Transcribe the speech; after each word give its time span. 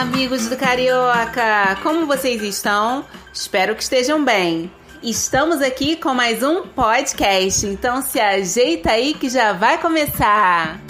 Amigos 0.00 0.48
do 0.48 0.56
Carioca! 0.56 1.76
Como 1.82 2.06
vocês 2.06 2.42
estão? 2.42 3.04
Espero 3.34 3.76
que 3.76 3.82
estejam 3.82 4.24
bem. 4.24 4.72
Estamos 5.02 5.60
aqui 5.60 5.94
com 5.94 6.14
mais 6.14 6.42
um 6.42 6.62
podcast, 6.68 7.66
então 7.66 8.00
se 8.00 8.18
ajeita 8.18 8.92
aí 8.92 9.12
que 9.12 9.28
já 9.28 9.52
vai 9.52 9.76
começar. 9.76 10.80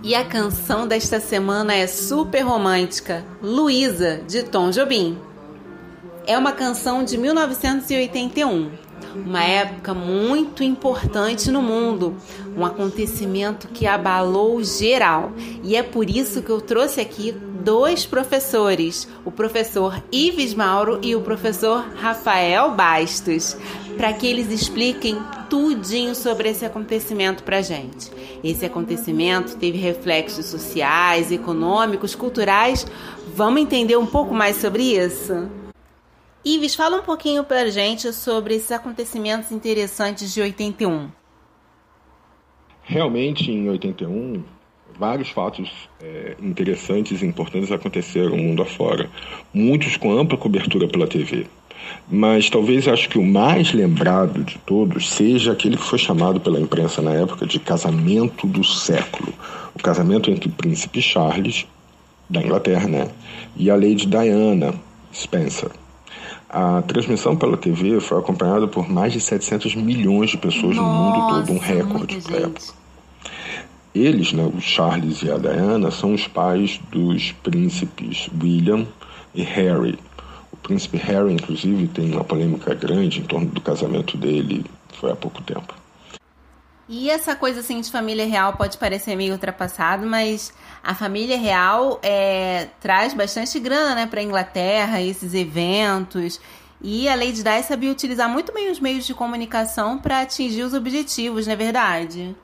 E 0.00 0.14
a 0.14 0.24
canção 0.24 0.86
desta 0.86 1.18
semana 1.18 1.74
é 1.74 1.88
super 1.88 2.42
romântica, 2.42 3.24
Luísa, 3.42 4.20
de 4.28 4.44
Tom 4.44 4.70
Jobim. 4.70 5.18
É 6.24 6.38
uma 6.38 6.52
canção 6.52 7.02
de 7.02 7.18
1981, 7.18 8.70
uma 9.24 9.42
época 9.42 9.94
muito 9.94 10.62
importante 10.62 11.50
no 11.50 11.62
mundo, 11.62 12.16
um 12.56 12.64
acontecimento 12.64 13.68
que 13.68 13.86
abalou 13.86 14.62
geral. 14.62 15.32
E 15.62 15.76
é 15.76 15.82
por 15.82 16.08
isso 16.08 16.42
que 16.42 16.50
eu 16.50 16.60
trouxe 16.60 17.00
aqui 17.00 17.32
dois 17.32 18.06
professores, 18.06 19.08
o 19.24 19.30
professor 19.30 20.00
Ives 20.12 20.54
Mauro 20.54 21.00
e 21.02 21.16
o 21.16 21.20
professor 21.20 21.84
Rafael 21.96 22.70
Bastos, 22.72 23.56
para 23.96 24.12
que 24.12 24.26
eles 24.26 24.52
expliquem 24.52 25.18
tudinho 25.50 26.14
sobre 26.14 26.48
esse 26.48 26.64
acontecimento 26.64 27.42
para 27.42 27.62
gente. 27.62 28.10
Esse 28.44 28.64
acontecimento 28.64 29.56
teve 29.56 29.78
reflexos 29.78 30.46
sociais, 30.46 31.32
econômicos, 31.32 32.14
culturais. 32.14 32.86
Vamos 33.34 33.62
entender 33.62 33.96
um 33.96 34.06
pouco 34.06 34.32
mais 34.32 34.56
sobre 34.56 34.96
isso? 34.96 35.65
Ives, 36.48 36.76
fala 36.76 36.98
um 36.98 37.02
pouquinho 37.02 37.42
para 37.42 37.62
a 37.62 37.70
gente 37.70 38.12
sobre 38.12 38.54
esses 38.54 38.70
acontecimentos 38.70 39.50
interessantes 39.50 40.32
de 40.32 40.40
81. 40.40 41.08
Realmente, 42.84 43.50
em 43.50 43.68
81, 43.68 44.44
vários 44.96 45.28
fatos 45.30 45.68
é, 46.00 46.36
interessantes 46.40 47.20
e 47.20 47.26
importantes 47.26 47.72
aconteceram 47.72 48.36
mundo 48.36 48.62
afora, 48.62 49.10
muitos 49.52 49.96
com 49.96 50.16
ampla 50.16 50.38
cobertura 50.38 50.86
pela 50.86 51.08
TV. 51.08 51.48
Mas 52.08 52.48
talvez 52.48 52.86
acho 52.86 53.08
que 53.08 53.18
o 53.18 53.24
mais 53.24 53.72
lembrado 53.72 54.44
de 54.44 54.56
todos 54.58 55.10
seja 55.10 55.50
aquele 55.50 55.76
que 55.76 55.82
foi 55.82 55.98
chamado 55.98 56.38
pela 56.38 56.60
imprensa 56.60 57.02
na 57.02 57.12
época 57.12 57.44
de 57.44 57.58
casamento 57.58 58.46
do 58.46 58.62
século. 58.62 59.34
O 59.74 59.82
casamento 59.82 60.30
entre 60.30 60.48
o 60.48 60.52
príncipe 60.52 61.02
Charles, 61.02 61.66
da 62.30 62.40
Inglaterra, 62.40 62.86
né, 62.86 63.10
e 63.56 63.68
a 63.68 63.74
Lady 63.74 64.06
Diana 64.06 64.72
Spencer. 65.12 65.72
A 66.48 66.82
transmissão 66.82 67.36
pela 67.36 67.56
TV 67.56 68.00
foi 68.00 68.18
acompanhada 68.18 68.68
por 68.68 68.88
mais 68.88 69.12
de 69.12 69.20
700 69.20 69.74
milhões 69.74 70.30
de 70.30 70.38
pessoas 70.38 70.76
Nossa, 70.76 70.88
no 70.88 70.94
mundo 70.94 71.28
todo, 71.28 71.52
um 71.52 71.58
recorde 71.58 72.20
para 72.20 72.36
época. 72.36 72.72
Eles, 73.94 74.32
né, 74.32 74.44
o 74.44 74.60
Charles 74.60 75.22
e 75.22 75.30
a 75.30 75.38
Diana, 75.38 75.90
são 75.90 76.12
os 76.12 76.28
pais 76.28 76.78
dos 76.90 77.32
príncipes 77.32 78.28
William 78.42 78.86
e 79.34 79.42
Harry. 79.42 79.98
O 80.52 80.56
príncipe 80.56 80.98
Harry, 80.98 81.32
inclusive, 81.32 81.88
tem 81.88 82.12
uma 82.12 82.24
polêmica 82.24 82.74
grande 82.74 83.20
em 83.20 83.24
torno 83.24 83.46
do 83.46 83.60
casamento 83.60 84.16
dele, 84.16 84.64
foi 84.92 85.10
há 85.10 85.16
pouco 85.16 85.42
tempo. 85.42 85.74
E 86.88 87.10
essa 87.10 87.34
coisa 87.34 87.60
assim 87.60 87.80
de 87.80 87.90
família 87.90 88.24
real 88.26 88.52
pode 88.52 88.78
parecer 88.78 89.16
meio 89.16 89.32
ultrapassado, 89.32 90.06
mas 90.06 90.54
a 90.84 90.94
família 90.94 91.36
real 91.36 91.98
é, 92.00 92.68
traz 92.80 93.12
bastante 93.12 93.58
grana 93.58 93.94
né, 93.94 94.06
para 94.06 94.20
a 94.20 94.22
Inglaterra, 94.22 95.02
esses 95.02 95.34
eventos. 95.34 96.40
E 96.80 97.08
a 97.08 97.16
Lady 97.16 97.42
Di 97.42 97.62
sabia 97.64 97.90
utilizar 97.90 98.28
muito 98.28 98.52
bem 98.52 98.70
os 98.70 98.78
meios 98.78 99.04
de 99.04 99.14
comunicação 99.14 99.98
para 99.98 100.20
atingir 100.20 100.62
os 100.62 100.74
objetivos, 100.74 101.46
não 101.46 101.54
é 101.54 101.56
verdade? 101.56 102.36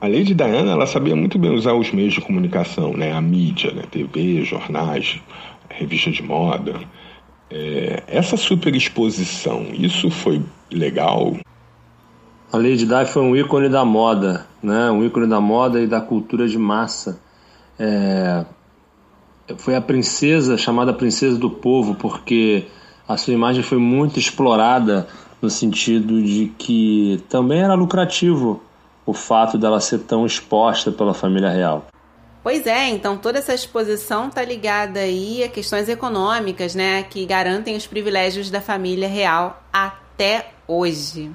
A 0.00 0.08
Lady 0.08 0.34
Diana 0.34 0.72
ela 0.72 0.86
sabia 0.86 1.14
muito 1.14 1.38
bem 1.38 1.52
usar 1.52 1.74
os 1.74 1.92
meios 1.92 2.14
de 2.14 2.20
comunicação, 2.20 2.94
né? 2.94 3.12
a 3.12 3.20
mídia, 3.20 3.70
né? 3.70 3.84
TV, 3.88 4.42
jornais, 4.42 5.20
revista 5.70 6.10
de 6.10 6.22
moda. 6.24 6.80
É, 7.48 8.02
essa 8.08 8.36
superexposição, 8.36 9.68
isso 9.72 10.10
foi 10.10 10.42
legal? 10.72 11.36
A 12.52 12.58
Lady 12.58 12.84
Di 12.84 13.06
foi 13.06 13.22
um 13.22 13.34
ícone 13.34 13.70
da 13.70 13.82
moda, 13.82 14.46
né? 14.62 14.90
um 14.90 15.02
ícone 15.02 15.26
da 15.26 15.40
moda 15.40 15.80
e 15.80 15.86
da 15.86 16.02
cultura 16.02 16.46
de 16.46 16.58
massa. 16.58 17.18
É... 17.78 18.44
Foi 19.56 19.74
a 19.74 19.80
princesa, 19.80 20.58
chamada 20.58 20.92
princesa 20.92 21.38
do 21.38 21.48
povo, 21.48 21.94
porque 21.94 22.66
a 23.08 23.16
sua 23.16 23.32
imagem 23.32 23.62
foi 23.62 23.78
muito 23.78 24.18
explorada 24.18 25.08
no 25.40 25.48
sentido 25.48 26.22
de 26.22 26.52
que 26.58 27.24
também 27.30 27.62
era 27.62 27.72
lucrativo 27.72 28.62
o 29.06 29.14
fato 29.14 29.56
dela 29.56 29.80
ser 29.80 30.00
tão 30.00 30.26
exposta 30.26 30.92
pela 30.92 31.14
família 31.14 31.48
real. 31.48 31.86
Pois 32.42 32.66
é, 32.66 32.90
então 32.90 33.16
toda 33.16 33.38
essa 33.38 33.54
exposição 33.54 34.28
está 34.28 34.44
ligada 34.44 35.00
aí 35.00 35.42
a 35.42 35.48
questões 35.48 35.88
econômicas, 35.88 36.74
né, 36.74 37.02
que 37.02 37.24
garantem 37.24 37.76
os 37.76 37.86
privilégios 37.86 38.50
da 38.50 38.60
família 38.60 39.08
real 39.08 39.62
até 39.72 40.50
hoje. 40.68 41.30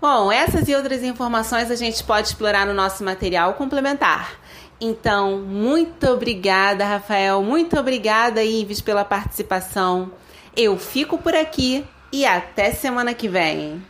Bom, 0.00 0.30
essas 0.30 0.68
e 0.68 0.74
outras 0.76 1.02
informações 1.02 1.72
a 1.72 1.74
gente 1.74 2.04
pode 2.04 2.28
explorar 2.28 2.64
no 2.64 2.72
nosso 2.72 3.02
material 3.02 3.54
complementar. 3.54 4.38
Então, 4.80 5.38
muito 5.38 6.06
obrigada, 6.06 6.84
Rafael, 6.84 7.42
muito 7.42 7.76
obrigada, 7.76 8.44
Ives, 8.44 8.80
pela 8.80 9.04
participação. 9.04 10.12
Eu 10.56 10.78
fico 10.78 11.18
por 11.18 11.34
aqui 11.34 11.84
e 12.12 12.24
até 12.24 12.70
semana 12.70 13.12
que 13.12 13.28
vem. 13.28 13.82